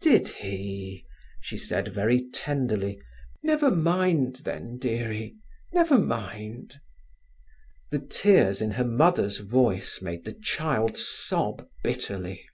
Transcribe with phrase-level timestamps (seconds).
[0.00, 1.06] "Did he?"
[1.40, 3.00] she said very tenderly.
[3.44, 6.80] "Never mind, then, dearie—never mind."
[7.92, 12.46] The tears in her mother's voice made the child sob bitterly.